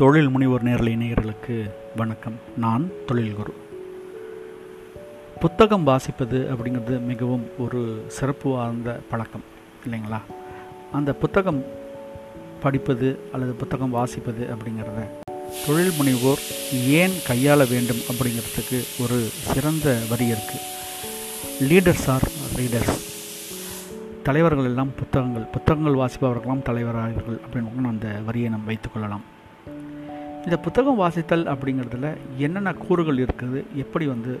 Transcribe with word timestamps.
தொழில் 0.00 0.28
முனைவோர் 0.28 0.60
நேரலை 0.60 0.96
நேயர்களுக்கு 0.96 1.70
வணக்கம். 1.96 2.34
நான் 2.56 2.90
தொழில் 3.06 3.34
குரு. 3.34 3.54
புத்தகம் 5.40 5.86
வாசிப்பது 5.86 6.48
அப்படிங்கிறது 6.48 7.00
மிகவும் 7.00 7.44
ஒரு 7.58 8.04
சிறப்பு 8.08 8.50
வாய்ந்த 8.50 9.00
பழக்கம் 9.10 9.40
இல்லைங்களா? 9.86 10.20
அந்த 10.92 11.12
புத்தகம் 11.12 11.64
படிப்பது 12.60 13.18
அல்லது 13.32 13.52
புத்தகம் 13.52 13.94
வாசிப்பது 13.94 14.48
அப்படிங்கிறத 14.48 15.06
தொழில் 15.66 15.90
முனைவோர் 15.90 16.38
ஏன் 16.72 17.12
கையாள 17.28 17.70
வேண்டும் 17.70 17.96
அப்படிங்கிறதுக்கு 17.96 18.84
ஒரு 19.00 19.28
சிறந்த 19.30 19.98
வரி 20.08 20.30
இருக்குது 20.30 20.66
லீடர்ஸ் 21.60 22.08
ஆர் 22.08 22.28
ரீடர்ஸ் 22.56 22.98
தலைவர்கள் 24.22 24.64
எல்லாம் 24.64 24.94
புத்தகங்கள் 24.94 25.42
புத்தகங்கள் 25.42 25.94
வாசிப்பவர்களெல்லாம் 25.94 26.64
தலைவராகிறார்கள் 26.64 27.40
அப்படின்னு 27.52 27.86
அந்த 27.86 28.08
வரியை 28.26 28.48
நாம் 28.48 28.68
வைத்துக்கொள்ளலாம் 28.68 29.20
இந்த 30.50 30.62
புத்தகம் 30.62 31.00
வாசித்தல் 31.00 31.44
அப்படிங்கிறதுல 31.52 32.16
என்னென்ன 32.36 32.72
கூறுகள் 32.72 33.16
இருக்குது? 33.16 33.64
எப்படி 33.76 34.06
வந்து 34.06 34.40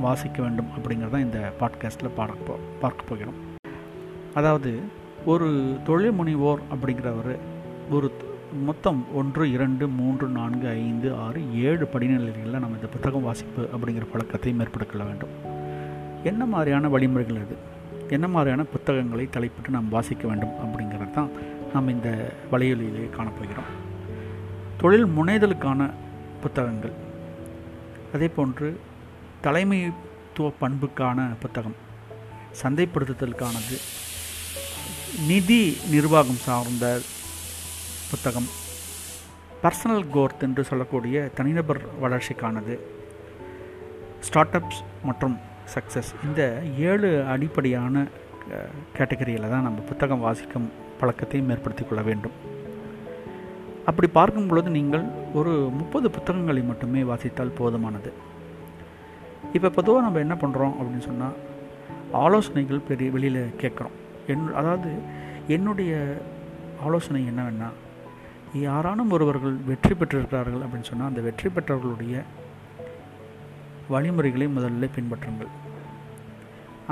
வாசிக்க 0.00 0.42
வேண்டும் 0.42 0.66
அப்படிங்கிறத 0.76 1.20
இந்த 1.20 1.52
பாட்காஸ்ட்டில் 1.60 2.14
பார்க்க 2.14 2.46
போ 2.46 2.58
பார்க்க 2.80 3.04
போகிறோம். 3.04 3.34
அதாவது 4.34 4.80
ஒரு 5.24 5.76
தொழில் 5.84 6.12
முனைவோர் 6.12 6.58
அப்படிங்கிறவர் 6.70 7.38
ஒரு 7.90 8.10
மொத்தம் 8.64 9.14
ஒன்று 9.14 9.52
இரண்டு 9.52 9.88
மூன்று 9.88 10.28
நான்கு 10.28 10.68
ஐந்து 10.68 11.14
ஆறு 11.14 11.54
ஏழு 11.54 11.88
படிநிலைகளில் 11.92 12.58
நம்ம 12.58 12.74
இந்த 12.74 12.86
புத்தகம் 12.86 13.22
வாசிப்பு 13.22 13.68
அப்படிங்கிற 13.72 14.06
பழக்கத்தை 14.12 14.52
மேற்படுத்த 14.52 15.04
வேண்டும். 15.04 15.30
என்ன 16.22 16.46
மாதிரியான 16.46 16.88
வழிமுறைகள் 16.88 17.36
இது 17.36 17.56
என்ன 18.08 18.28
மாதிரியான 18.28 18.64
புத்தகங்களை 18.64 19.28
தலைப்பிட்டு 19.30 19.68
நாம் 19.68 19.88
வாசிக்க 19.88 20.26
வேண்டும் 20.28 20.56
அப்படிங்கிறது 20.64 21.10
தான் 21.10 21.28
நாம் 21.72 21.88
இந்த 21.88 22.32
வலையொலியிலே 22.52 23.10
காணப்போகிறோம் 23.18 23.83
தொழில் 24.84 25.06
முனைதலுக்கான 25.06 25.90
புத்தகங்கள். 26.40 26.92
அதே 28.14 28.28
போன்று 28.28 28.80
தலைமைத்துவ 29.42 30.50
பண்புக்கான 30.60 31.34
புத்தகம். 31.40 31.76
சந்தைப்படுத்துதலுக்கானது. 32.62 33.76
நிதி 35.26 35.78
நிர்வாகம் 35.90 36.40
சார்ந்த 36.46 37.00
புத்தகம். 38.10 38.48
பர்சனல் 39.62 40.06
கோர்த் 40.10 40.42
என்று 40.42 40.64
சொல்லக்கூடிய 40.64 41.30
தனிநபர் 41.34 41.80
வளர்ச்சிக்கானது. 42.02 42.78
ஸ்டார்ட் 44.20 44.54
அப்ஸ் 44.54 44.82
மற்றும் 45.02 45.38
சக்ஸஸ் 45.74 46.12
இந்த 46.24 46.62
ஏழு 46.78 47.26
அடிப்படையான 47.26 48.06
கேட்டகரியில் 48.98 49.50
தான் 49.50 49.62
நம்ம 49.62 49.80
புத்தகம் 49.80 50.20
வாசிக்கும் 50.20 50.70
பழக்கத்தையும் 51.00 51.50
ஏற்படுத்தி 51.50 51.84
கொள்ள 51.84 52.02
வேண்டும். 52.02 52.52
அப்படி 53.88 54.08
பார்க்கும் 54.18 54.48
பொழுது 54.50 54.70
நீங்கள் 54.70 55.04
ஒரு 55.38 55.52
முப்பது 55.78 56.06
புத்தகங்களை 56.10 56.62
மட்டுமே 56.62 57.00
வாசித்தால் 57.10 57.56
போதுமானது. 57.58 58.10
இப்போ 59.56 59.68
பொதுவாக 59.68 60.04
நம்ம 60.04 60.22
என்ன 60.24 60.36
பண்ணுறோம் 60.42 60.76
அப்படின்னு 60.78 61.08
சொன்னால் 61.08 61.36
ஆலோசனைகள் 62.22 62.86
பெரிய 62.88 63.10
வெளியில் 63.10 63.42
கேட்குறோம். 63.62 63.96
என் 64.32 64.46
அதாவது 64.60 64.90
என்னுடைய 65.56 65.92
ஆலோசனை 66.86 67.20
என்னவென்னா 67.30 67.68
யாரானும் 68.66 69.12
ஒருவர்கள் 69.16 69.54
வெற்றி 69.68 69.94
பெற்றிருக்கிறார்கள் 69.94 70.64
அப்படின்னு 70.64 70.90
சொன்னால் 70.90 71.10
அந்த 71.12 71.22
வெற்றி 71.28 71.48
பெற்றவர்களுடைய 71.48 72.16
வழிமுறைகளை 73.94 74.46
முதல்ல 74.56 74.88
பின்பற்றுங்கள். 74.96 75.52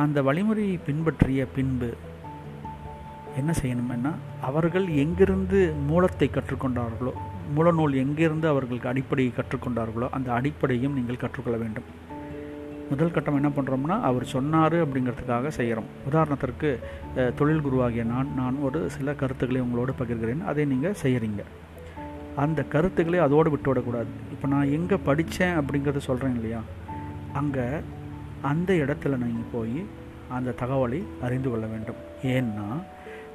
அந்த 0.02 0.18
வழிமுறையை 0.22 0.76
பின்பற்றிய 0.86 1.42
பின்பு 1.56 1.88
என்ன 3.40 3.50
செய்யணும்னா 3.60 4.10
அவர்கள் 4.48 4.86
எங்கிருந்து 5.02 5.58
மூலத்தை 5.90 6.26
கற்றுக்கொண்டார்களோ 6.36 7.12
மூலநூல் 7.56 7.94
எங்கிருந்து 8.02 8.46
அவர்களுக்கு 8.50 8.90
அடிப்படையை 8.90 9.32
கற்றுக்கொண்டார்களோ 9.36 10.06
அந்த 10.16 10.28
அடிப்படையும் 10.38 10.96
நீங்கள் 10.98 11.22
கற்றுக்கொள்ள 11.22 11.56
வேண்டும். 11.62 11.88
முதல் 12.90 13.14
கட்டம் 13.14 13.38
என்ன 13.40 13.50
பண்ணுறோம்னா 13.56 13.96
அவர் 14.08 14.24
சொன்னார் 14.34 14.76
அப்படிங்கிறதுக்காக 14.84 15.52
செய்கிறோம் 15.58 15.88
உதாரணத்திற்கு 16.08 16.70
தொழில் 17.38 17.64
குருவாகிய 17.66 18.04
நான் 18.12 18.30
நான் 18.40 18.56
ஒரு 18.66 18.80
சில 18.96 19.14
கருத்துக்களை 19.22 19.60
உங்களோடு 19.66 19.92
பகிர்கிறேன். 20.00 20.42
அதை 20.52 20.64
நீங்கள் 20.72 20.98
செய்கிறீங்க 21.02 21.44
அந்த 22.44 22.60
கருத்துக்களை 22.74 23.18
அதோடு 23.26 23.48
விட்டு 23.54 23.68
விடக்கூடாது 23.70 24.12
இப்போ 24.34 24.46
நான் 24.54 24.72
எங்கே 24.78 24.98
படித்தேன் 25.08 25.58
அப்படிங்கிறத 25.60 26.02
சொல்கிறேன் 26.08 26.36
இல்லையா? 26.38 26.60
அங்கே 27.40 27.66
அந்த 28.50 28.72
இடத்துல 28.84 29.16
நீங்கள் 29.24 29.52
போய் 29.54 29.78
அந்த 30.36 30.54
தகவலை 30.62 31.00
அறிந்து 31.26 31.48
கொள்ள 31.50 31.66
வேண்டும். 31.72 32.00
ஏன்னா 32.34 32.66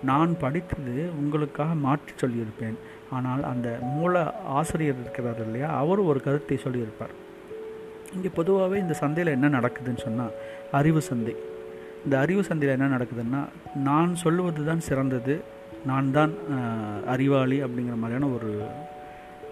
நான் 0.09 0.31
படித்தது 0.43 0.95
உங்களுக்காக 1.19 1.73
மாற்றி 1.85 2.13
சொல்லியிருப்பேன். 2.21 2.77
ஆனால் 3.17 3.43
அந்த 3.51 3.67
மூல 3.95 4.23
ஆசிரியர் 4.59 5.01
இருக்கிறார் 5.03 5.41
இல்லையா 5.45 5.69
அவர் 5.81 6.01
ஒரு 6.09 6.19
கருத்தை 6.25 6.57
சொல்லியிருப்பார். 6.65 7.13
இங்கே 8.15 8.29
பொதுவாகவே 8.39 8.77
இந்த 8.83 8.95
சந்தையில் 9.03 9.35
என்ன 9.35 9.47
நடக்குதுன்னு 9.57 10.03
சொன்னால் 10.07 10.35
அறிவு 10.79 11.01
சந்தை. 11.09 11.35
இந்த 12.05 12.15
அறிவு 12.23 12.41
சந்தையில் 12.49 12.75
என்ன 12.77 12.89
நடக்குதுன்னா 12.95 13.41
நான் 13.87 14.11
சொல்லுவது 14.23 14.61
தான் 14.69 14.85
சிறந்தது 14.89 15.35
நான் 15.89 16.11
தான் 16.17 16.33
அறிவாளி 17.13 17.57
அப்படிங்கிற 17.65 17.95
மாதிரியான 18.03 18.29
ஒரு 18.37 18.51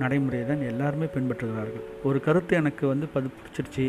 நடைமுறையை 0.01 0.45
தான் 0.51 0.63
எல்லாருமே 0.69 1.07
பின்பற்றுகிறார்கள். 1.15 1.85
ஒரு 2.07 2.17
கருத்து 2.27 2.53
எனக்கு 2.61 2.85
வந்து 2.93 3.07
பது 3.13 3.27
பிடிச்சிருச்சு. 3.35 3.85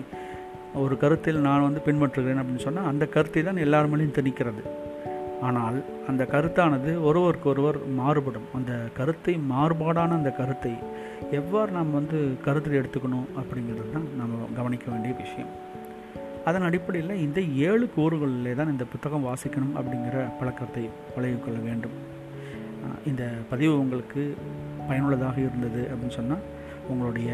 ஒரு 0.82 0.94
கருத்தில் 1.02 1.38
நான் 1.46 1.66
வந்து 1.66 1.80
பின்பற்றுகிறேன் 1.86 2.40
அப்படின்னு 2.42 2.66
சொன்னால் 2.66 2.90
அந்த 2.90 3.04
கருத்தை 3.14 3.42
தான் 3.42 3.62
எல்லார் 3.64 3.90
மேலேயும் 3.92 4.16
திணிக்கிறது. 4.18 4.62
ஆனால் 5.40 5.84
அந்த 6.08 6.22
கருத்தானது 6.32 7.02
ஒருவருக்கொருவர் 7.02 7.78
மாறுபடும். 7.86 8.46
அந்த 8.54 8.72
கருத்தை 8.94 9.34
மாறுபாடான 9.50 10.16
அந்த 10.18 10.30
கருத்தை 10.30 10.72
எவ்வாறு 11.30 11.70
நாம் 11.72 11.92
வந்து 11.92 12.36
கருத்தில் 12.44 12.78
எடுத்துக்கணும் 12.80 13.28
அப்படிங்கிறது 13.40 13.92
தான் 13.92 14.08
நம்ம 14.16 14.48
கவனிக்க 14.56 14.90
வேண்டிய 14.90 15.14
விஷயம். 15.14 15.48
அதன் 16.44 16.62
அடிப்படையில் 16.62 17.22
இந்த 17.26 17.40
ஏழு 17.40 17.88
கூறுகளிலே 17.96 18.54
தான் 18.54 18.72
இந்த 18.72 18.84
புத்தகம் 18.84 19.26
வாசிக்கணும் 19.26 19.76
அப்படிங்கிற 19.78 20.16
பழக்கத்தை 20.40 20.90
பழகிக்கொள்ள 21.16 21.58
வேண்டும். 21.62 21.96
இந்த 23.10 23.24
பதிவு 23.50 23.80
உங்களுக்கு 23.80 24.34
பயனுள்ளதாக 24.88 25.40
இருந்தது 25.40 25.88
அப்படின்னு 25.90 26.18
சொன்னால் 26.20 26.44
உங்களுடைய 26.88 27.30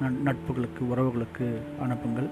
நட்புகளுக்கு 0.00 0.82
உறவுகளுக்கு 0.92 1.46
அனுப்புங்கள். 1.84 2.30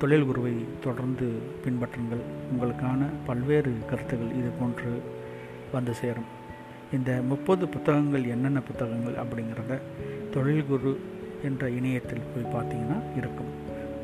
தொழில் 0.00 0.24
குருவை 0.24 0.52
தொடர்ந்து 0.82 1.26
பின்பற்றுங்கள். 1.64 2.22
உங்களுக்கான 2.50 3.06
பல்வேறு 3.26 3.72
கருத்துகள் 3.90 4.34
இது 4.34 4.50
போன்று 4.60 5.02
வந்து 5.72 5.94
சேரும். 5.94 6.28
இந்த 6.92 7.20
முப்பது 7.22 7.68
புத்தகங்கள் 7.68 8.24
என்னென்ன 8.24 8.60
புத்தகங்கள் 8.60 9.16
அப்படிங்கிறத 9.24 9.78
தொழில் 10.30 10.64
குரு 10.64 11.00
என்ற 11.44 11.70
இணையத்தில் 11.70 12.26
போய் 12.32 12.52
பார்த்தீங்கன்னா 12.52 12.98
இருக்கும். 13.16 13.52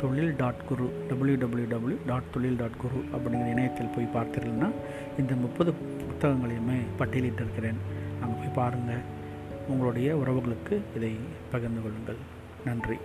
Thozhil 0.01 0.37
dot 0.37 0.65
guru 0.69 0.91
W 1.09 1.34
W 1.34 1.67
W 1.71 1.97
dot 2.07 2.33
Thozhil 2.33 2.57
dot 2.57 2.77
guru 2.77 3.05
அப்படிங்கிற 3.13 3.49
இணையத்தில் 3.49 3.93
போய் 3.97 4.15
பார்த்தீங்கன்னா 4.15 4.71
இந்த 5.19 5.34
முப்பது 5.34 5.73
புத்தகங்களையுமே 5.73 6.78
பட்டியலிட்டிருக்கிறேன். 6.99 7.81
அங்கே 8.23 8.39
போய் 8.39 8.55
பாருங்கள் 8.55 9.05
உங்களுடைய 9.69 10.17
உறவுகளுக்கு 10.17 10.81
இதை 10.97 11.13
பகிர்ந்து 11.51 11.83
கொள்ளுங்கள். 11.83 12.21
நன்றி. 12.65 12.97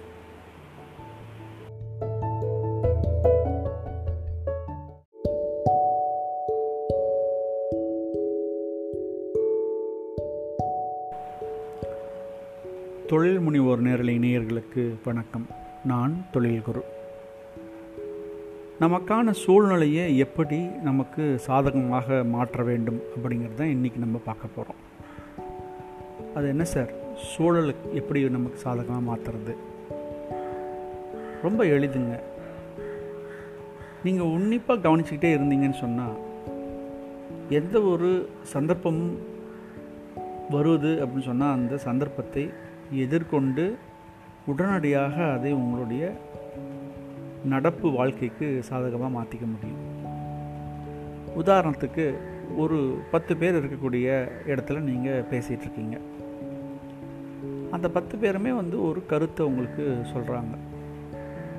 முனைவோர் 13.52 13.78
நேரலை 13.78 14.20
நேயர்களுக்கு 14.20 14.94
வணக்கம். 15.06 15.48
நான் 15.86 16.26
தொழில் 16.32 16.62
குரு. 16.62 16.84
நமக்கான 18.80 19.32
சூழ்நிலையை 19.32 20.18
எப்படி 20.18 20.60
நமக்கு 20.60 21.40
சாதகமாக 21.40 22.24
மாற்ற 22.24 22.64
வேண்டும் 22.64 23.02
அப்படிங்கிறது 23.16 23.54
தான் 23.54 23.68
இன்றைக்கி 23.68 23.98
நம்ம 23.98 24.22
பார்க்க 24.26 24.48
போகிறோம் 24.56 24.80
அது 26.36 26.48
என்ன 26.48 26.64
சார்? 26.64 26.92
சூழலுக்கு 27.38 27.94
எப்படி 27.94 28.30
நமக்கு 28.30 28.58
சாதகமாக 28.58 29.06
மாற்றுறது 29.12 29.56
ரொம்ப 31.42 31.64
எளிதுங்க. 31.64 32.20
நீங்கள் 34.04 34.26
உன்னிப்பாக 34.26 34.90
கவனிச்சுக்கிட்டே 34.90 35.34
இருந்தீங்கன்னு 35.36 35.80
சொன்னால் 35.80 36.18
எந்த 37.50 37.82
ஒரு 37.82 38.30
சந்தர்ப்பமும் 38.54 39.16
வருவது 40.50 41.06
அப்படின்னு 41.06 41.30
சொன்னால் 41.32 41.54
அந்த 41.54 41.78
சந்தர்ப்பத்தை 41.78 42.61
எதிர்கொண்டு 42.92 43.78
உடனடியாக 44.46 45.32
அதை 45.32 45.52
உங்களுடைய 45.52 46.14
நடப்பு 47.46 47.92
வாழ்க்கைக்கு 47.92 48.64
சாதகமாக 48.64 49.16
மாற்றிக்க 49.18 49.46
முடியும். 49.54 49.82
உதாரணத்துக்கு 51.38 52.14
ஒரு 52.58 52.98
பத்து 53.12 53.38
பேர் 53.38 53.58
இருக்கக்கூடிய 53.60 54.28
இடத்துல 54.48 54.80
நீங்கள் 54.80 55.24
பேசிகிட்டு 55.32 55.66
இருக்கீங்க. 55.68 55.98
அந்த 57.72 57.90
பத்து 57.90 58.18
பேருமே 58.18 58.52
வந்து 58.52 58.84
ஒரு 58.84 59.06
கருத்தை 59.06 59.46
உங்களுக்கு 59.46 59.98
சொல்கிறாங்க 60.14 60.54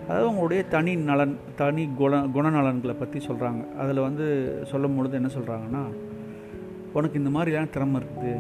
அதாவது 0.09 0.29
உங்களுடைய 0.29 0.65
தனி 0.65 0.97
நலன் 0.97 1.39
தனி 1.57 1.89
குண 1.99 2.19
குணநலன்களை 2.19 2.95
பற்றி 2.99 3.19
சொல்கிறாங்க 3.27 3.77
அதில் 3.77 4.01
வந்து 4.01 4.27
சொல்லும் 4.71 4.97
பொழுது 4.97 5.15
என்ன 5.15 5.31
சொல்கிறாங்கன்னா 5.39 5.85
உனக்கு 6.93 7.23
இந்த 7.23 7.39
மாதிரிலாம் 7.39 7.71
திறமை 7.71 8.01
இருக்குது. 8.01 8.33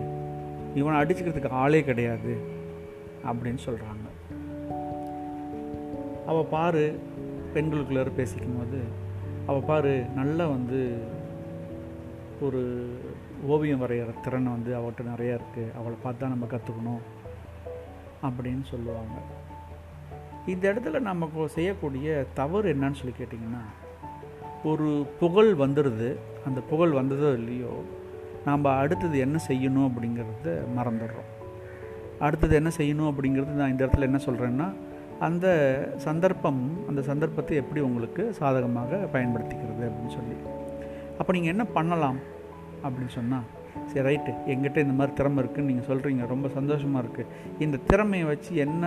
இவனை 0.74 1.00
அடிச்சுக்கிறதுக்கு 1.00 1.48
ஆளே 1.48 1.82
கிடையாது. 1.84 2.51
அப்படின்னு 3.24 3.62
சொல்கிறாங்க 3.66 4.06
அவள் 6.26 6.50
பாரு 6.50 6.98
பெண்களுக்குள்ளார 7.54 8.10
பேசிக்கும் 8.14 8.58
போது 8.58 8.80
அவள் 9.46 9.62
பாரு 9.62 10.04
நல்லா 10.14 10.46
வந்து 10.46 11.06
ஒரு 12.40 12.60
ஓவியம் 13.46 13.82
வரைகிற 13.82 14.20
திறனை 14.20 14.52
வந்து 14.52 14.76
அவள்கிட்ட 14.76 15.02
நிறையா 15.02 15.38
இருக்குது 15.38 15.74
அவளை 15.78 15.96
பார்த்து 16.02 16.20
தான் 16.20 16.30
நம்ம 16.30 16.46
கற்றுக்கணும் 16.46 17.02
அப்படின்னு 18.22 18.62
சொல்லுவாங்க. 18.62 19.16
இந்த 20.46 20.72
இடத்துல 20.72 21.00
நமக்கு 21.00 21.48
செய்யக்கூடிய 21.48 22.24
தவறு 22.34 22.74
என்னன்னு 22.74 22.92
சொல்லி 22.92 23.14
கேட்டிங்கன்னா 23.18 23.62
ஒரு 24.64 25.06
புகழ் 25.20 25.52
வந்துடுது 25.52 26.16
அந்த 26.46 26.60
புகழ் 26.60 26.90
வந்ததோ 26.90 27.32
இல்லையோ 27.32 27.82
நாம் 28.44 28.64
அடுத்தது 28.64 29.18
என்ன 29.18 29.38
செய்யணும் 29.48 29.88
அப்படிங்கிறத 29.88 30.54
மறந்துடுறோம். 30.76 31.30
அடுத்தது 32.26 32.54
என்ன 32.60 32.70
செய்யணும் 32.78 33.10
அப்படிங்கிறது 33.10 33.60
நான் 33.60 33.72
இந்த 33.74 33.82
இடத்துல 33.86 34.08
என்ன 34.10 34.18
சொல்கிறேன்னா 34.26 34.66
அந்த 35.26 35.46
சந்தர்ப்பம் 35.96 36.60
அந்த 36.88 37.00
சந்தர்ப்பத்தை 37.08 37.56
எப்படி 37.62 37.80
உங்களுக்கு 37.88 38.22
சாதகமாக 38.38 39.00
பயன்படுத்திக்கிறது 39.12 39.82
அப்படின்னு 39.88 40.14
சொல்லி. 40.18 40.36
அப்போ 41.18 41.32
நீங்கள் 41.32 41.52
என்ன 41.54 41.64
பண்ணலாம் 41.76 42.18
அப்படின்னு 42.84 43.12
சொன்னால் 43.18 43.48
சரி 43.90 44.04
ரைட்டு 44.08 44.32
எங்கிட்ட 44.52 44.78
இந்த 44.78 44.94
மாதிரி 44.98 45.12
திறமை 45.16 45.38
இருக்குதுன்னு 45.42 45.70
நீங்கள் 45.70 45.88
சொல்கிறீங்க 45.90 46.26
ரொம்ப 46.26 46.48
சந்தோஷமாக 46.48 47.02
இருக்குது 47.04 47.30
இந்த 47.64 47.76
திறமையை 47.90 48.26
வச்சு 48.26 48.52
என்ன 48.64 48.84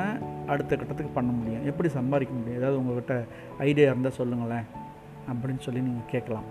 அடுத்த 0.48 0.72
கட்டத்துக்கு 0.76 1.12
பண்ண 1.14 1.32
முடியும்? 1.32 1.66
எப்படி 1.66 1.90
சம்பாதிக்க 1.90 2.34
முடியும்? 2.34 2.60
ஏதாவது 2.62 2.80
உங்கள்கிட்ட 2.82 3.16
ஐடியா 3.68 3.88
இருந்தால் 3.92 4.18
சொல்லுங்களேன் 4.20 4.66
அப்படின்னு 5.32 5.64
சொல்லி 5.68 5.82
நீங்கள் 5.82 6.12
கேட்கலாம். 6.12 6.48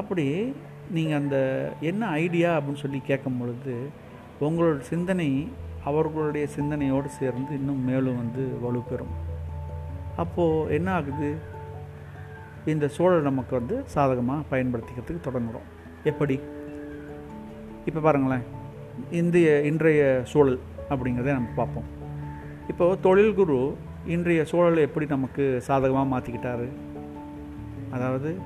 அப்படி 0.00 0.26
நீங்கள் 0.90 1.18
அந்த 1.18 1.36
என்ன 1.80 2.06
ஐடியா 2.22 2.50
அப்படின்னு 2.56 2.82
சொல்லி 2.84 3.00
கேட்கும் 3.10 3.38
பொழுது 3.40 3.74
உங்களோட 4.40 4.78
சிந்தனை 4.78 5.48
அவர்களுடைய 5.84 6.46
சிந்தனையோடு 6.46 7.08
சேர்ந்து 7.08 7.54
இன்னும் 7.54 7.84
மேலும் 7.84 8.16
வந்து 8.16 8.42
வலுப்பெறும். 8.64 9.14
அப்போது 10.16 10.74
என்ன 10.74 10.92
ஆகுது? 10.92 11.34
இந்த 12.66 12.88
சூழல் 12.88 13.22
நமக்கு 13.22 13.54
வந்து 13.58 13.82
சாதகமாக 13.84 14.42
பயன்படுத்திக்கிறதுக்கு 14.50 15.26
தொடங்குகிறோம் 15.26 15.68
எப்படி? 16.04 16.40
இப்போ 17.86 18.00
பாருங்களேன். 18.00 18.44
இந்திய 19.10 19.60
இன்றைய 19.60 20.22
சூழல் 20.24 20.58
அப்படிங்கிறத 20.90 21.32
நம்ம 21.32 21.48
பார்ப்போம். 21.56 21.88
இப்போது 22.68 23.00
தொழில் 23.00 23.34
குரு 23.34 23.76
இன்றைய 24.04 24.44
சூழலை 24.44 24.82
எப்படி 24.82 25.06
நமக்கு 25.06 25.62
சாதகமாக 25.66 26.12
மாற்றிக்கிட்டாரு 26.14 26.68
அதாவது 27.90 28.36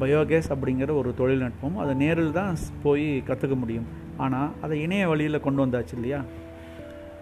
பயோகேஸ் 0.00 0.48
அப்படிங்கிற 0.54 0.96
ஒரு 0.96 1.14
தொழில்நுட்பம் 1.14 1.76
அதை 1.76 1.94
நேரில் 1.94 2.32
தான் 2.32 2.56
போய் 2.82 3.22
கற்றுக்க 3.26 3.56
முடியும். 3.56 4.02
ஆனால் 4.18 4.50
அதை 4.62 4.82
இணைய 4.82 5.08
வழியில் 5.08 5.40
கொண்டு 5.40 5.66
வந்தாச்சு 5.66 5.94
இல்லையா? 5.94 6.24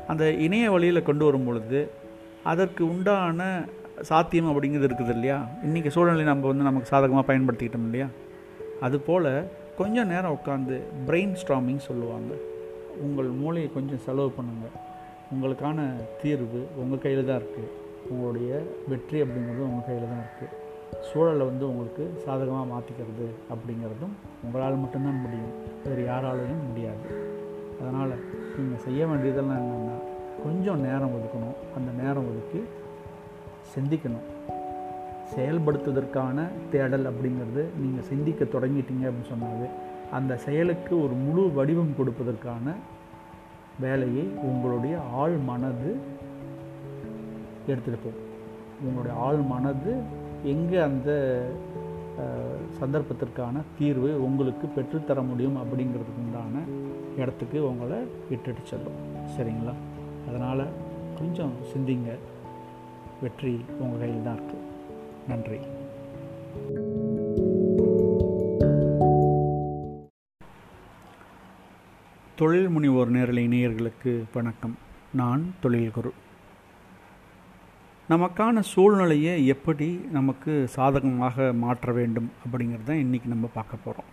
அந்த 0.09 0.31
இணைய 0.31 0.71
வழியில் 0.71 1.03
கொண்டு 1.03 1.25
வரும் 1.25 1.45
பொழுது 1.45 1.93
அதற்கு 2.43 2.89
உண்டான 2.89 3.67
சாத்தியம் 4.03 4.51
அப்படிங்கிறது 4.51 4.89
இருக்குது 4.89 5.15
இல்லையா? 5.15 5.49
இன்றைக்கி 5.67 5.89
சூழ்நிலை 5.89 6.25
நம்ம 6.25 6.47
வந்து 6.47 6.65
நமக்கு 6.65 6.89
சாதகமாக 6.89 7.33
பயன்படுத்திக்கிட்டோம் 7.33 7.85
இல்லையா? 7.85 8.09
அதுபோல் 8.81 9.49
கொஞ்சம் 9.77 10.07
நேரம் 10.07 10.39
உட்காந்து 10.39 10.79
பிரெயின் 11.09 11.37
ஸ்ட்ராமிங் 11.43 11.85
சொல்லுவாங்க. 11.89 12.33
உங்கள் 13.01 13.27
மூளையை 13.27 13.73
கொஞ்சம் 13.73 14.03
செலவு 14.07 14.33
பண்ணுங்கள் 14.39 14.75
உங்களுக்கான 15.33 15.95
தீர்வு 16.23 16.69
உங்கள் 16.77 16.99
கையில் 16.99 17.25
தான் 17.25 17.41
இருக்குது 17.43 17.71
உங்களுடைய 18.11 18.63
வெற்றி 18.89 19.23
அப்படிங்கிறது 19.23 19.69
உங்கள் 19.69 19.87
கையில் 19.87 20.11
தான் 20.13 20.25
இருக்குது 20.25 20.61
சூழலை 21.01 21.47
வந்து 21.47 21.69
உங்களுக்கு 21.69 22.23
சாதகமாக 22.25 22.65
மாற்றிக்கிறது 22.65 23.27
அப்படிங்கிறதும் 23.51 24.13
உங்களால் 24.45 24.77
மட்டும்தான் 24.77 25.21
முடியும். 25.21 25.53
வேறு 25.85 26.11
யாராலையும் 26.11 26.69
முடியாது. 26.69 27.31
அதனால் 27.81 28.13
நீங்கள் 28.59 28.81
செய்ய 28.81 29.07
வேண்டியதெல்லாம் 29.07 29.59
என்னென்னா 29.59 29.97
கொஞ்சம் 30.43 30.81
நேரம் 30.81 31.11
ஒதுக்கணும். 31.11 31.77
அந்த 31.77 32.03
நேரம் 32.03 32.27
ஒதுக்கி 32.29 32.63
சிந்திக்கணும். 33.75 34.31
செயல்படுத்துவதற்கான 35.37 36.49
தேடல் 36.71 37.05
அப்படிங்கிறது 37.05 37.65
நீங்கள் 37.79 38.05
சிந்திக்க 38.05 38.45
தொடங்கிட்டீங்க 38.45 39.05
அப்படின்னு 39.05 39.33
சொன்னாவே 39.33 39.69
அந்த 40.13 40.37
செயலுக்கு 40.37 41.03
ஒரு 41.03 41.13
முழு 41.13 41.53
வடிவம் 41.53 41.95
கொடுப்பதற்கான 41.99 42.75
வேலையை 43.81 44.25
உங்களுடைய 44.25 44.99
ஆள் 45.13 45.37
மனது 45.37 45.97
எடுத்துகிட்டு 47.67 48.01
போகும். 48.05 48.31
உங்களுடைய 48.83 49.21
ஆள் 49.21 49.37
மனது 49.37 50.21
எங்கே 50.51 50.79
அந்த 50.89 51.11
சந்தர்ப்பத்திற்கான 52.81 53.63
தீர்வு 53.79 54.25
உங்களுக்கு 54.25 54.67
பெற்றுத்தர 54.77 55.27
முடியும் 55.29 55.57
அப்படிங்கிறதுக்கு 55.57 56.23
உண்டான 56.23 56.63
இடத்துக்கு 57.17 57.69
உங்களை 57.69 57.99
விட்டுட்டு 58.29 58.63
செல்லும். 58.71 58.99
சரிங்களா? 59.37 59.75
அதனால் 60.29 60.65
கொஞ்சம் 61.19 61.53
சிந்திங்க. 61.71 62.11
வெற்றி 63.23 63.65
உங்கள் 63.81 64.03
கையில் 64.03 64.27
தான் 64.27 64.39
இருக்குது 64.39 64.69
நன்றி. 65.29 65.61
தொழில் 72.41 72.69
முனிவோர் 72.69 73.15
நேரலை 73.17 73.47
நேயர்களுக்கு 73.49 74.13
வணக்கம். 74.35 74.77
நான் 75.15 75.43
தொழில் 75.61 75.91
குரு 75.91 76.13
நமக்கான 78.13 78.63
சூழ்நிலையை 78.73 79.35
எப்படி 79.47 79.87
நமக்கு 80.11 80.53
சாதகமாக 80.77 81.53
மாற்ற 81.63 81.93
வேண்டும் 81.93 82.29
அப்படிங்கிறது 82.43 82.89
தான் 82.89 83.03
இன்றைக்கி 83.05 83.29
நம்ம 83.35 83.49
பார்க்க 83.55 83.85
போகிறோம் 83.85 84.11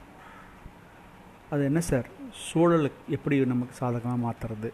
அது 1.50 1.62
என்ன 1.64 1.80
சார்? 1.80 2.08
சூழலை 2.48 2.90
எப்படி 3.16 3.36
நமக்கு 3.46 3.74
சாதகமாக 3.74 4.24
மாற்றுறது 4.26 4.70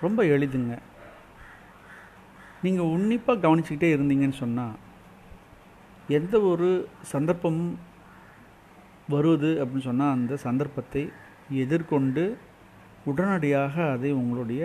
ரொம்ப 0.00 0.20
எளிதுங்க. 0.34 0.74
நீங்கள் 2.62 2.92
உன்னிப்பாக 2.94 3.42
கவனிச்சுக்கிட்டே 3.44 3.90
இருந்தீங்கன்னு 3.94 4.42
சொன்னால் 4.44 4.76
எந்த 6.18 6.34
ஒரு 6.50 6.68
சந்தர்ப்பமும் 7.12 7.74
வருவது 9.08 9.50
அப்படின்னு 9.62 9.88
சொன்னால் 9.90 10.16
அந்த 10.18 10.36
சந்தர்ப்பத்தை 10.46 11.02
எதிர்கொண்டு 11.64 12.24
உடனடியாக 13.04 13.74
அதை 13.90 14.10
உங்களுடைய 14.12 14.62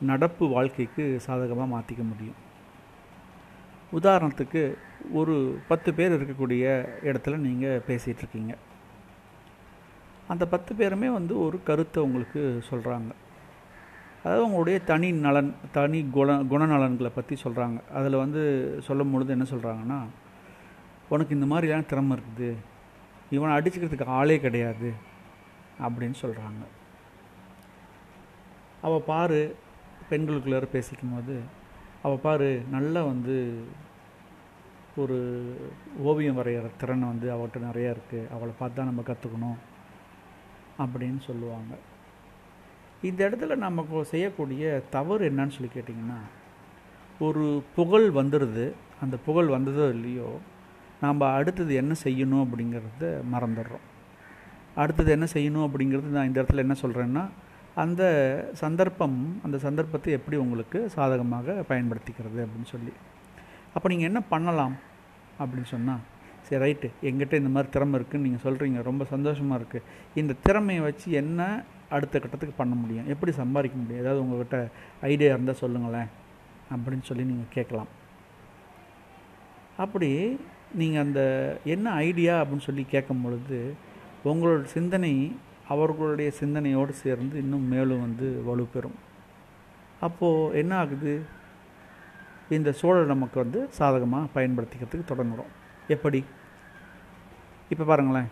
நடப்பு 0.00 0.44
வாழ்க்கைக்கு 0.48 1.04
சாதகமாக 1.26 1.72
மாற்றிக்க 1.74 2.02
முடியும். 2.08 2.38
உதாரணத்துக்கு 3.92 4.62
ஒரு 5.12 5.34
பத்து 5.68 5.94
பேர் 5.94 6.14
இருக்கக்கூடிய 6.16 6.64
இடத்துல 7.02 7.36
நீங்கள் 7.36 7.82
பேசிகிட்ருக்கீங்க 7.88 8.54
அந்த 10.28 10.46
பத்து 10.46 10.74
பேருமே 10.74 11.08
வந்து 11.08 11.34
ஒரு 11.40 11.62
கருத்தை 11.62 12.02
உங்களுக்கு 12.02 12.62
சொல்கிறாங்க 12.70 13.10
அதாவது 14.22 14.44
உங்களுடைய 14.46 14.78
தனி 14.84 15.12
நலன் 15.12 15.54
தனி 15.72 16.00
குண 16.10 16.30
குணநலன்களை 16.52 17.10
பற்றி 17.14 17.36
சொல்கிறாங்க 17.44 17.78
அதில் 17.92 18.22
வந்து 18.24 18.42
சொல்லும் 18.86 19.12
பொழுது 19.12 19.32
என்ன 19.32 19.46
சொல்கிறாங்கன்னா 19.50 20.00
உனக்கு 21.08 21.34
இந்த 21.34 21.46
மாதிரியான 21.46 21.82
திறமை 21.82 22.16
இருக்குது. 22.16 22.50
இவனை 23.30 23.52
அடிச்சுக்கிறதுக்கு 23.56 24.14
ஆளே 24.18 24.40
கிடையாது. 24.40 24.90
அப்படின்னு 25.82 26.16
சொல்கிறாங்க 26.22 26.62
அவள் 28.80 29.06
பாரு 29.06 29.40
பெண்களுக்குள்ளார 30.10 30.66
பேசிக்கும் 30.72 31.14
போது 31.14 31.36
அவள் 32.02 32.24
பாரு 32.24 32.50
நல்லா 32.70 33.00
வந்து 33.02 33.36
ஒரு 34.96 35.16
ஓவியம் 36.02 36.38
வரைகிற 36.38 36.70
திறனை 36.78 37.08
வந்து 37.08 37.26
அவள்கிட்ட 37.34 37.58
நிறையா 37.68 37.90
இருக்குது 37.94 38.30
அவளை 38.34 38.52
பார்த்து 38.58 38.76
தான் 38.76 38.88
நம்ம 38.90 39.02
கற்றுக்கணும் 39.06 39.58
அப்படின்னு 40.82 41.20
சொல்லுவாங்க. 41.26 41.72
இந்த 43.08 43.20
இடத்துல 43.28 43.56
நமக்கு 43.56 44.04
செய்யக்கூடிய 44.04 44.82
தவறு 44.90 45.30
என்னன்னு 45.30 45.56
சொல்லி 45.56 45.70
கேட்டிங்கன்னா 45.74 46.18
ஒரு 47.18 47.44
புகழ் 47.74 48.08
வந்துடுது 48.10 48.72
அந்த 49.00 49.16
புகழ் 49.26 49.46
வந்ததோ 49.46 49.88
இல்லையோ 49.88 50.30
நாம் 51.00 51.20
அடுத்தது 51.20 51.74
என்ன 51.74 51.92
செய்யணும் 52.04 52.44
அப்படிங்கிறத 52.44 53.06
மறந்துடுறோம். 53.32 53.86
அடுத்தது 54.74 55.10
என்ன 55.10 55.26
செய்யணும் 55.34 55.66
அப்படிங்கிறது 55.66 56.16
நான் 56.16 56.26
இந்த 56.26 56.42
இடத்துல 56.42 56.64
என்ன 56.66 56.76
சொல்கிறேன்னா 56.82 57.24
அந்த 57.82 58.02
சந்தர்ப்பம் 58.62 59.18
அந்த 59.46 59.56
சந்தர்ப்பத்தை 59.66 60.10
எப்படி 60.18 60.36
உங்களுக்கு 60.44 60.78
சாதகமாக 60.94 61.56
பயன்படுத்திக்கிறது 61.70 62.38
அப்படின்னு 62.44 62.68
சொல்லி. 62.74 62.92
அப்போ 63.74 63.86
நீங்கள் 63.92 64.08
என்ன 64.10 64.20
பண்ணலாம் 64.32 64.74
அப்படின்னு 65.40 65.68
சொன்னால் 65.74 66.02
சரி 66.46 66.60
ரைட்டு 66.64 66.88
எங்கிட்ட 67.08 67.34
இந்த 67.40 67.50
மாதிரி 67.54 67.68
திறமை 67.74 67.94
இருக்குதுன்னு 67.98 68.26
நீங்கள் 68.28 68.44
சொல்கிறீங்க 68.46 68.78
ரொம்ப 68.88 69.02
சந்தோஷமாக 69.12 69.58
இருக்குது 69.60 69.86
இந்த 70.20 70.32
திறமையை 70.46 70.82
வச்சு 70.86 71.08
என்ன 71.22 71.40
அடுத்த 71.96 72.14
கட்டத்துக்கு 72.22 72.54
பண்ண 72.60 72.74
முடியும்? 72.80 73.06
எப்படி 73.12 73.32
சம்பாதிக்க 73.40 73.76
முடியும்? 73.82 74.02
ஏதாவது 74.02 74.22
உங்கள்கிட்ட 74.24 74.58
ஐடியா 75.10 75.30
இருந்தால் 75.34 75.60
சொல்லுங்களேன் 75.62 76.10
அப்படின்னு 76.74 77.06
சொல்லி 77.08 77.24
நீங்கள் 77.30 77.54
கேட்கலாம். 77.56 77.90
அப்படி 79.84 80.10
நீங்கள் 80.80 81.02
அந்த 81.04 81.20
என்ன 81.74 81.92
ஐடியா 82.06 82.34
அப்படின்னு 82.40 82.66
சொல்லி 82.68 82.82
கேட்கும் 82.94 83.22
பொழுது 83.24 83.60
உங்களோட 84.30 84.62
சிந்தனை 84.76 85.12
அவர்களுடைய 85.74 86.30
சிந்தனையோடு 86.40 86.92
சேர்ந்து 87.04 87.34
இன்னும் 87.42 87.66
மேலும் 87.72 88.02
வந்து 88.06 88.26
வலுப்பெறும். 88.48 88.98
அப்போது 90.06 90.54
என்ன 90.60 90.72
ஆகுது? 90.82 91.14
இந்த 92.56 92.70
சூழல் 92.80 93.12
நமக்கு 93.14 93.36
வந்து 93.44 93.60
சாதகமாக 93.78 94.32
பயன்படுத்திக்கிறதுக்கு 94.36 95.10
தொடங்குகிறோம் 95.10 95.52
எப்படி? 95.94 96.20
இப்போ 97.72 97.84
பாருங்களேன். 97.90 98.30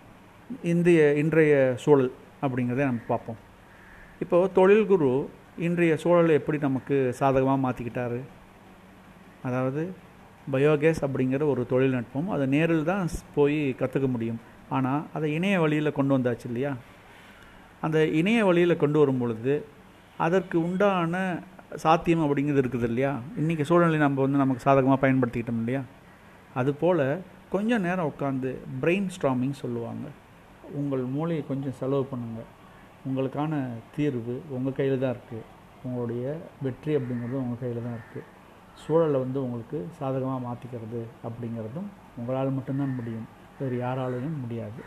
இந்திய 0.72 1.00
இன்றைய 1.22 1.54
சூழல் 1.84 2.10
அப்படிங்கிறத 2.44 2.88
நம்ம 2.90 3.06
பார்ப்போம். 3.12 3.40
இப்போது 4.24 4.52
தொழில் 4.58 4.88
குரு 4.92 5.10
இன்றைய 5.66 5.92
சூழலை 6.02 6.32
எப்படி 6.40 6.58
நமக்கு 6.66 6.96
சாதகமாக 7.20 7.64
மாற்றிக்கிட்டாரு 7.64 8.20
அதாவது 9.48 9.82
பயோகேஸ் 10.52 11.00
அப்படிங்கிற 11.06 11.42
ஒரு 11.52 11.62
தொழில்நுட்பம் 11.72 12.28
அதை 12.34 12.44
நேரில் 12.54 12.88
தான் 12.92 13.08
போய் 13.36 13.58
கற்றுக்க 13.80 14.06
முடியும். 14.14 14.40
ஆனால் 14.76 15.02
அதை 15.16 15.28
இணைய 15.38 15.56
வழியில் 15.64 15.96
கொண்டு 15.98 16.12
வந்தாச்சு 16.16 16.46
இல்லையா? 16.50 16.72
அந்த 17.86 17.98
இணைய 18.20 18.40
வழியில் 18.48 18.80
கொண்டு 18.82 18.98
வரும் 19.02 19.20
பொழுது 19.22 19.54
அதற்கு 20.26 20.56
உண்டான 20.66 21.16
சாத்தியம் 21.82 22.22
அப்படிங்கிறது 22.24 22.62
இருக்குது 22.62 22.86
இல்லையா? 22.90 23.10
இன்றைக்கி 23.40 23.64
சூழ்நிலை 23.68 23.98
நம்ம 24.04 24.20
வந்து 24.24 24.42
நமக்கு 24.42 24.64
சாதகமாக 24.66 24.98
பயன்படுத்திக்கிட்டோம் 25.02 25.60
இல்லையா? 25.62 25.82
அதுபோல் 26.60 27.04
கொஞ்சம் 27.54 27.84
நேரம் 27.86 28.08
உட்காந்து 28.10 28.50
பிரெயின் 28.82 29.10
ஸ்ட்ராமிங் 29.16 29.58
சொல்லுவாங்க. 29.62 30.06
உங்கள் 30.80 31.04
மூளையை 31.16 31.42
கொஞ்சம் 31.50 31.76
செலவு 31.80 32.06
பண்ணுங்கள் 32.12 32.48
உங்களுக்கான 33.08 33.60
தீர்வு 33.96 34.34
உங்கள் 34.56 34.76
கையில் 34.78 35.02
தான் 35.02 35.14
இருக்குது 35.16 35.46
உங்களுடைய 35.84 36.24
வெற்றி 36.64 36.92
அப்படிங்கிறது 36.98 37.38
உங்கள் 37.44 37.62
கையில் 37.62 37.86
தான் 37.86 37.96
இருக்குது 37.98 38.26
சூழலை 38.82 39.18
வந்து 39.24 39.38
உங்களுக்கு 39.44 39.78
சாதகமாக 39.98 40.40
மாற்றிக்கிறது 40.48 41.00
அப்படிங்கிறதும் 41.26 41.88
உங்களால் 42.18 42.56
மட்டும்தான் 42.58 42.96
முடியும். 42.98 43.26
வேறு 43.60 43.76
யாராலையும் 43.84 44.36
முடியாது. 44.42 44.80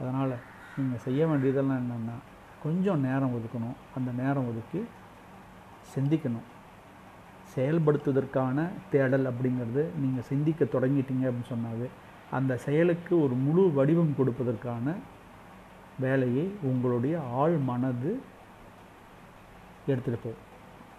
அதனால் 0.00 0.34
நீங்கள் 0.78 1.02
செய்ய 1.06 1.22
வேண்டியதெல்லாம் 1.30 1.80
என்னென்னா 1.82 2.16
கொஞ்சம் 2.64 3.02
நேரம் 3.06 3.34
ஒதுக்கணும். 3.36 3.76
அந்த 3.96 4.10
நேரம் 4.22 4.48
ஒதுக்கி 4.50 4.80
சிந்திக்கணும். 5.94 6.46
செயல்படுத்துவதற்கான 7.54 8.58
தேடல் 8.92 9.26
அப்படிங்கிறது 9.30 9.82
நீங்கள் 10.02 10.28
சிந்திக்க 10.30 10.64
தொடங்கிட்டீங்க 10.74 11.24
அப்படின்னு 11.28 11.52
சொன்னாவே 11.54 11.88
அந்த 12.36 12.52
செயலுக்கு 12.66 13.12
ஒரு 13.24 13.34
முழு 13.46 13.64
வடிவம் 13.78 14.16
கொடுப்பதற்கான 14.18 14.94
வேலையை 16.04 16.46
உங்களுடைய 16.70 17.14
ஆள் 17.40 17.56
மனது 17.70 18.12
எடுத்துகிட்டு 19.90 20.24
போகும். 20.24 20.42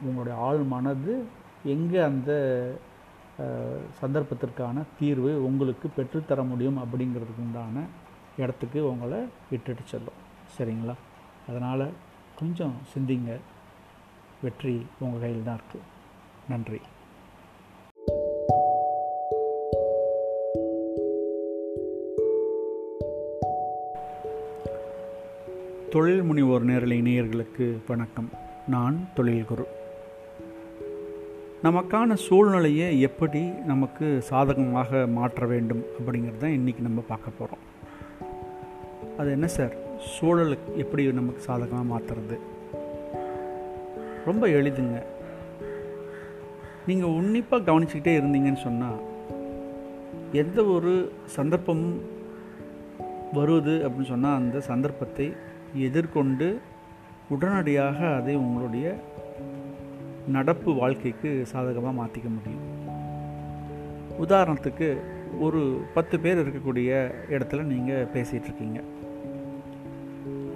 உங்களுடைய 0.08 0.36
ஆள் 0.48 0.62
மனது 0.74 1.14
எங்கே 1.74 2.00
அந்த 2.10 2.32
சந்தர்ப்பத்திற்கான 4.02 4.84
தீர்வு 5.00 5.32
உங்களுக்கு 5.48 5.88
பெற்றுத்தர 5.98 6.42
முடியும் 6.52 6.78
அப்படிங்கிறதுக்கு 6.84 7.46
உண்டான 7.48 7.84
இடத்துக்கு 8.38 8.90
உங்களை 8.90 9.26
இட்டுட்டு 9.52 9.84
செல்லும். 9.86 10.20
சரிங்களா? 10.58 10.96
அதனால் 11.50 11.86
கொஞ்சம் 12.40 12.74
சிந்திங்க. 12.94 13.40
வெற்றி 14.42 14.86
உங்கள் 15.00 15.20
கையில் 15.20 15.44
தான் 15.44 15.60
இருக்குது 15.60 15.86
நன்றி. 16.50 16.82
தொழில் 25.90 26.24
முனிவோர் 26.24 26.64
நேரலை 26.64 27.02
நேயர்களுக்கு 27.02 27.78
வணக்கம். 27.88 28.30
நான் 28.68 29.08
தொழில் 29.16 29.46
குரு 29.46 29.68
நமக்கான 31.64 32.14
சூழ்நிலையை 32.14 33.02
எப்படி 33.02 33.42
நமக்கு 33.42 34.22
சாதகமாக 34.22 35.08
மாற்ற 35.08 35.48
வேண்டும் 35.48 35.84
அப்படிங்கிறது 36.00 36.38
தான் 36.38 36.50
இன்றைக்கி 36.50 36.80
நம்ம 36.80 37.04
பார்க்க 37.08 37.30
போகிறோம் 37.30 37.65
அது 39.18 39.32
என்ன 39.32 39.48
சார்? 39.48 39.74
சூழலுக்கு 40.20 40.76
எப்படி 40.76 41.12
நமக்கு 41.12 41.42
சாதகமாக 41.42 41.88
மாற்றுறது 41.92 42.38
ரொம்ப 44.26 44.48
எளிதுங்க. 44.48 45.04
நீங்கள் 46.88 47.10
உன்னிப்பாக 47.10 47.72
கவனிச்சுக்கிட்டே 47.72 48.14
இருந்தீங்கன்னு 48.20 48.56
சொன்னால் 48.56 49.00
எந்த 50.32 50.66
ஒரு 50.66 51.12
சந்தர்ப்பமும் 51.36 52.00
வருவது 53.34 53.90
அப்படின்னு 53.90 54.06
சொன்னால் 54.06 54.36
அந்த 54.36 54.60
சந்தர்ப்பத்தை 54.60 55.34
எதிர்கொண்டு 55.76 56.60
உடனடியாக 57.30 58.16
அதை 58.16 58.36
உங்களுடைய 58.36 58.96
நடப்பு 60.28 60.74
வாழ்க்கைக்கு 60.74 61.42
சாதகமாக 61.46 62.04
மாற்றிக்க 62.04 62.28
முடியும். 62.38 62.64
உதாரணத்துக்கு 64.22 64.98
ஒரு 65.40 65.82
பத்து 65.94 66.20
பேர் 66.20 66.42
இருக்கக்கூடிய 66.44 67.12
இடத்துல 67.30 67.64
நீங்கள் 67.64 68.08
பேசிகிட்ருக்கீங்க 68.14 68.82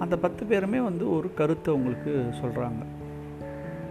அந்த 0.00 0.18
பத்து 0.18 0.46
பேருமே 0.46 0.80
வந்து 0.80 1.16
ஒரு 1.16 1.34
கருத்தை 1.34 1.74
உங்களுக்கு 1.74 2.24
சொல்கிறாங்க 2.42 2.82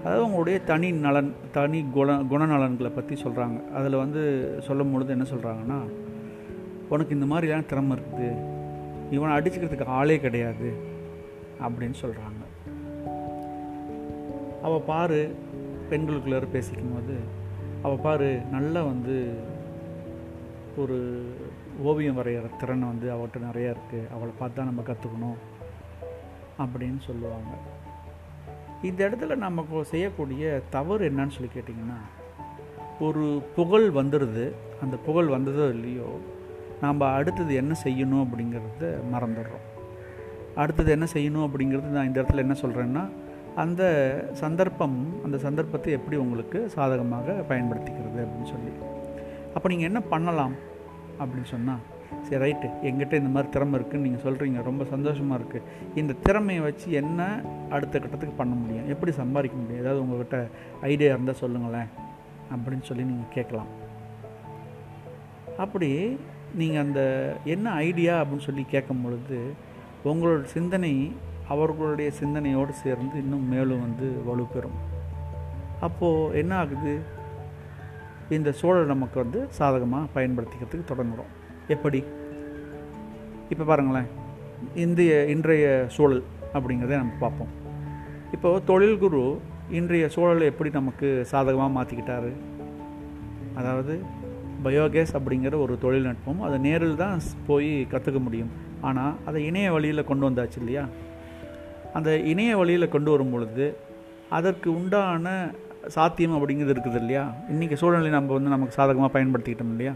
அதாவது 0.04 0.26
உங்களுடைய 0.26 0.60
தனி 0.60 0.92
நலன் 0.92 1.34
தனி 1.52 1.86
குண 1.94 2.16
குணநலன்களை 2.16 2.90
பற்றி 2.96 3.16
சொல்கிறாங்க 3.24 3.72
அதில் 3.72 3.96
வந்து 3.96 4.22
சொல்லும் 4.62 4.92
பொழுது 4.92 5.12
என்ன 5.12 5.24
சொல்கிறாங்கன்னா 5.24 5.80
உனக்கு 6.90 7.14
இந்த 7.14 7.26
மாதிரியான 7.26 7.62
திறமை 7.62 7.98
இருக்குது. 7.98 8.30
இவனை 9.12 9.38
அடிச்சுக்கிறதுக்கு 9.38 9.86
ஆளே 9.86 10.20
கிடையாது. 10.20 10.74
அப்படின்னு 11.62 11.94
சொல்கிறாங்க 12.02 12.42
அவள் 14.64 14.82
பாரு 14.86 15.36
பெண்களுக்குள்ளார 15.90 16.48
பேசிக்கும் 16.52 16.94
போது 16.94 17.18
அவள் 17.82 17.98
பாரு 17.98 18.42
நல்லா 18.52 18.84
வந்து 18.84 19.34
ஒரு 20.78 20.98
ஓவியம் 21.84 22.18
வரைகிற 22.18 22.58
திறன் 22.60 22.88
வந்து 22.88 23.14
அவள்கிட்ட 23.14 23.46
நிறையா 23.54 23.74
இருக்குது 23.74 24.10
அவளை 24.14 24.34
பார்த்தா 24.40 24.64
நம்ம 24.64 24.82
கற்றுக்கணும் 24.82 25.38
அப்படின்னு 26.60 27.00
சொல்லுவாங்க. 27.00 27.54
இந்த 28.82 29.00
இடத்துல 29.10 29.36
நமக்கு 29.36 29.86
செய்யக்கூடிய 29.86 30.62
தவறு 30.70 31.10
என்னன்னு 31.10 31.36
சொல்லி 31.38 31.52
கேட்டிங்கன்னா 31.56 32.00
ஒரு 33.00 33.42
புகழ் 33.56 33.88
வந்துடுது 33.96 34.46
அந்த 34.82 34.96
புகழ் 34.98 35.28
வந்ததோ 35.28 35.66
இல்லையோ 35.70 36.10
நாம் 36.82 37.02
அடுத்தது 37.02 37.54
என்ன 37.56 37.74
செய்யணும் 37.84 38.24
அப்படிங்கிறத 38.26 38.90
மறந்துடுறோம். 39.14 39.66
அடுத்தது 40.56 40.92
என்ன 40.92 41.08
செய்யணும் 41.14 41.46
அப்படிங்கிறது 41.48 41.96
நான் 41.96 42.06
இந்த 42.06 42.22
இடத்துல 42.22 42.46
என்ன 42.46 42.56
சொல்கிறேன்னா 42.62 43.04
அந்த 43.56 43.84
சந்தர்ப்பம் 44.34 44.98
அந்த 45.26 45.38
சந்தர்ப்பத்தை 45.38 45.94
எப்படி 45.94 46.18
உங்களுக்கு 46.18 46.70
சாதகமாக 46.70 47.36
பயன்படுத்திக்கிறது 47.50 48.20
அப்படின்னு 48.26 48.50
சொல்லி. 48.56 48.74
அப்போ 49.56 49.68
நீங்கள் 49.70 49.90
என்ன 49.92 50.02
பண்ணலாம் 50.02 50.56
அப்படின்னு 51.20 51.50
சொன்னால் 51.54 51.84
சரி 52.22 52.52
ரைட்டு. 52.52 52.70
எங்கிட்ட 52.84 53.14
இந்த 53.14 53.30
மாதிரி 53.30 53.52
திறமை 53.52 53.80
இருக்குதுன்னு 53.80 53.98
நீங்கள் 53.98 54.24
சொல்கிறீங்க 54.24 54.64
ரொம்ப 54.64 54.86
சந்தோஷமாக 54.86 55.44
இருக்குது 55.44 55.62
இந்த 55.96 56.14
திறமையை 56.14 56.64
வச்சு 56.64 56.92
என்ன 56.92 57.42
அடுத்த 57.70 58.00
கட்டத்துக்கு 58.00 58.36
பண்ண 58.36 58.56
முடியும்? 58.56 58.88
எப்படி 58.88 59.12
சம்பாதிக்க 59.12 59.58
முடியும்? 59.58 59.82
ஏதாவது 59.82 60.04
உங்கள்கிட்ட 60.04 60.48
ஐடியா 60.82 61.14
இருந்தால் 61.14 61.36
சொல்லுங்களேன். 61.36 61.90
அப்படின்னு 62.56 62.82
சொல்லி 62.82 63.04
நீங்கள் 63.04 63.34
கேட்கலாம். 63.34 63.66
அப்படி 65.58 66.20
நீங்கள் 66.56 66.82
அந்த 66.82 67.02
என்ன 67.46 67.72
ஐடியா 67.72 68.22
அப்படின்னு 68.22 68.40
சொல்லி 68.40 68.66
கேட்கும் 68.70 69.02
பொழுது 69.04 69.54
உங்களோட 70.06 70.44
சிந்தனை 70.44 71.16
அவர்களுடைய 71.48 72.12
சிந்தனையோடு 72.12 72.74
சேர்ந்து 72.74 73.18
இன்னும் 73.18 73.48
மேலும் 73.48 73.82
வந்து 73.82 74.22
வலுப்பெறும். 74.28 74.78
அப்போது 75.80 76.38
என்ன 76.38 76.56
ஆகுது? 76.56 77.00
இந்த 78.30 78.52
சூழல் 78.52 78.86
நமக்கு 78.86 79.20
வந்து 79.20 79.48
சாதகமாக 79.50 80.22
பயன்படுத்திக்கிறதுக்கு 80.22 80.90
தொடங்குகிறோம் 80.90 81.38
எப்படி? 81.76 82.00
இப்போ 83.54 83.64
பாருங்களேன். 83.70 84.08
இந்திய 84.86 85.12
இன்றைய 85.34 85.66
சூழல் 85.96 86.24
அப்படிங்கிறத 86.54 87.00
நம்ம 87.02 87.18
பார்ப்போம். 87.24 87.52
இப்போது 88.36 88.64
தொழில் 88.70 89.02
குரு 89.04 89.24
இன்றைய 89.80 90.06
சூழலை 90.16 90.46
எப்படி 90.52 90.70
நமக்கு 90.80 91.08
சாதகமாக 91.32 91.76
மாற்றிக்கிட்டாரு 91.78 92.32
அதாவது 93.60 93.94
பயோகேஸ் 94.66 95.14
அப்படிங்கிற 95.18 95.56
ஒரு 95.66 95.74
தொழில்நுட்பம் 95.84 96.42
அதை 96.46 96.58
நேரில் 96.68 97.00
தான் 97.04 97.20
போய் 97.50 97.72
கற்றுக்க 97.94 98.20
முடியும். 98.28 98.52
ஆனால் 98.88 99.14
அதை 99.30 99.40
இணைய 99.50 99.70
வழியில் 99.76 100.08
கொண்டு 100.10 100.26
வந்தாச்சு 100.30 100.58
இல்லையா? 100.62 100.84
அந்த 101.98 102.10
இணைய 102.32 102.52
வழியில் 102.62 102.94
கொண்டு 102.96 103.12
வரும் 103.12 103.34
பொழுது 103.36 103.68
அதற்கு 104.38 104.70
உண்டான 104.80 105.28
சாத்தியம் 105.96 106.36
அப்படிங்கிறது 106.38 106.74
இருக்குது 106.76 107.00
இல்லையா? 107.02 107.24
இன்றைக்கி 107.52 107.76
சூழ்நிலை 107.82 108.12
நம்ம 108.18 108.34
வந்து 108.38 108.56
நமக்கு 108.56 108.78
சாதகமாக 108.80 109.12
பயன்படுத்திக்கிட்டோம் 109.16 109.74
இல்லையா? 109.76 109.94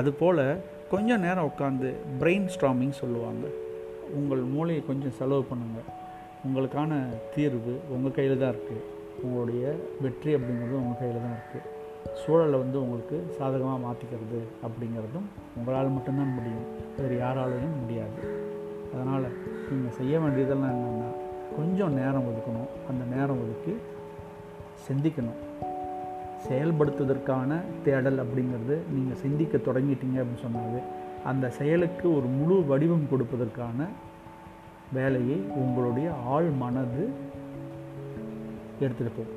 அதுபோல் 0.00 0.42
கொஞ்சம் 0.90 1.24
நேரம் 1.26 1.48
உட்காந்து 1.50 1.88
பிரெயின் 2.20 2.48
ஸ்ட்ராமிங் 2.54 2.98
சொல்லுவாங்க. 3.02 3.46
உங்கள் 4.18 4.42
மூளையை 4.54 4.82
கொஞ்சம் 4.88 5.16
செலவு 5.18 5.44
பண்ணுங்கள் 5.50 5.88
உங்களுக்கான 6.46 6.98
தீர்வு 7.34 7.72
உங்கள் 7.94 8.14
கையில் 8.18 8.42
தான் 8.42 8.52
இருக்குது 8.54 8.84
உங்களுடைய 9.24 9.62
வெற்றி 10.02 10.30
அப்படிங்கிறது 10.36 10.76
உங்கள் 10.82 11.00
கையில் 11.00 11.24
தான் 11.24 11.34
இருக்குது 11.36 11.74
சூழலை 12.20 12.56
வந்து 12.58 12.78
உங்களுக்கு 12.82 13.16
சாதகமாக 13.38 13.78
மாற்றிக்கிறது 13.86 14.40
அப்படிங்கிறதும் 14.66 15.26
உங்களால் 15.56 15.94
மட்டும்தான் 15.96 16.34
முடியும். 16.36 16.66
வேறு 16.98 17.16
யாராலையும் 17.24 17.76
முடியாது. 17.80 18.20
அதனால் 18.94 19.26
நீங்கள் 19.70 19.96
செய்ய 19.98 20.20
வேண்டியதெல்லாம் 20.20 20.74
என்னென்னா 20.76 21.10
கொஞ்சம் 21.56 21.96
நேரம் 22.00 22.28
ஒதுக்கணும். 22.30 22.70
அந்த 22.90 23.02
நேரம் 23.16 23.42
ஒதுக்கி 23.44 23.74
சிந்திக்கணும். 24.86 25.40
செயல்படுத்துவதற்கான 26.44 27.58
தேடல் 27.86 28.18
அப்படிங்கிறது 28.24 28.76
நீங்கள் 28.94 29.20
சிந்திக்க 29.22 29.56
தொடங்கிட்டீங்க 29.68 30.18
அப்படின்னு 30.22 30.44
சொன்னாவே 30.46 30.80
அந்த 31.30 31.46
செயலுக்கு 31.58 32.06
ஒரு 32.16 32.28
முழு 32.38 32.56
வடிவம் 32.70 33.08
கொடுப்பதற்கான 33.12 33.88
வேலையை 34.96 35.38
உங்களுடைய 35.62 36.08
ஆள் 36.34 36.50
மனது 36.62 37.04
எடுத்துகிட்டு 38.80 39.12
போகும். 39.16 39.32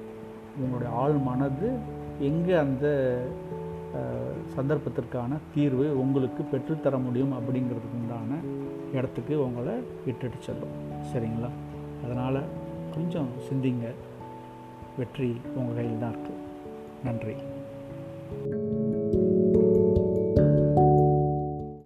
உங்களுடைய 0.62 0.90
ஆள் 1.04 1.18
மனது 1.30 1.70
எங்கே 2.30 2.56
அந்த 2.66 2.86
சந்தர்ப்பத்திற்கான 4.56 5.40
தீர்வு 5.54 5.86
உங்களுக்கு 6.02 6.42
பெற்றுத்தர 6.52 6.98
முடியும் 7.06 7.34
அப்படிங்கிறதுக்கு 7.38 8.00
உண்டான 8.02 8.38
இடத்துக்கு 8.98 9.34
உங்களை 9.46 9.74
விட்டுட்டு 10.06 10.40
செல்லும். 10.48 10.76
சரிங்களா? 11.12 11.50
அதனால் 12.04 12.40
கொஞ்சம் 12.96 13.32
சிந்திங்க. 13.48 13.88
வெற்றி 15.00 15.30
உங்கள் 15.58 15.78
கையில் 15.80 16.04
தான் 16.04 16.14
இருக்குது 16.14 16.46
நன்றி. 17.06 17.36